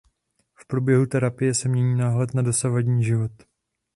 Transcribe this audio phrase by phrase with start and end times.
[0.55, 3.31] V průběhu terapie se mění náhled na dosavadní život.